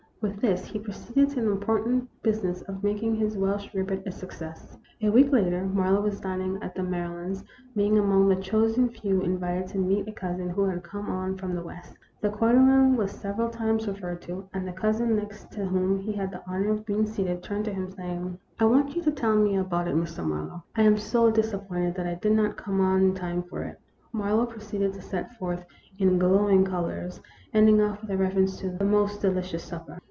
With 0.21 0.39
this 0.39 0.65
he 0.67 0.77
proceeded 0.77 1.29
to 1.31 1.41
the 1.41 1.49
important 1.49 2.07
business 2.21 2.61
of 2.67 2.83
making 2.83 3.15
his 3.15 3.39
Welsh 3.39 3.67
rarebit 3.73 4.03
a 4.05 4.11
success. 4.11 4.77
A 5.01 5.09
week 5.09 5.31
later 5.31 5.65
Marlowe 5.65 6.01
was 6.01 6.19
dining 6.19 6.61
at 6.61 6.75
the 6.75 6.83
Mary 6.83 7.07
lands', 7.09 7.43
being 7.75 7.97
among 7.97 8.29
the 8.29 8.35
chosen 8.35 8.87
few 8.87 9.21
invited 9.21 9.65
to 9.69 9.79
meet 9.79 10.07
a 10.07 10.11
cousin 10.11 10.47
who 10.51 10.65
had 10.65 10.83
come 10.83 11.09
on 11.09 11.37
from 11.39 11.55
the 11.55 11.63
West. 11.63 11.95
The 12.21 12.29
cotillon 12.29 12.97
was 12.97 13.09
several 13.09 13.49
times 13.49 13.87
referred 13.87 14.21
to, 14.21 14.47
and 14.53 14.67
the 14.67 14.73
cousin, 14.73 15.15
next 15.15 15.49
to 15.53 15.65
whom 15.65 15.97
he 15.99 16.11
had 16.13 16.29
the 16.29 16.43
honor 16.47 16.69
of 16.73 16.85
being 16.85 17.07
seated, 17.07 17.41
turned 17.41 17.65
to 17.65 17.73
him, 17.73 17.89
saying:" 17.89 18.37
I 18.59 18.65
want 18.65 18.95
you 18.95 19.01
to 19.01 19.11
tell 19.11 19.35
me 19.35 19.55
all 19.55 19.63
about 19.63 19.87
it, 19.87 19.95
Mr. 19.95 20.23
Marlowe. 20.23 20.63
I 20.75 20.83
am 20.83 20.97
so 20.99 21.31
disappointed 21.31 21.95
that 21.95 22.05
I 22.05 22.13
did 22.13 22.33
not 22.33 22.57
come 22.57 22.79
on 22.79 23.01
in 23.01 23.15
time 23.15 23.41
for 23.41 23.63
it." 23.63 23.79
Marlowe 24.13 24.45
proceeded 24.45 24.93
to 24.93 25.01
set 25.01 25.31
it 25.31 25.37
forth 25.39 25.65
in 25.97 26.19
glowing 26.19 26.63
colors, 26.63 27.19
ending 27.55 27.81
off 27.81 28.01
with 28.01 28.11
a 28.11 28.17
reference 28.17 28.55
to" 28.59 28.69
the 28.77 28.85
most 28.85 29.19
delicious 29.19 29.63
supper." 29.63 29.97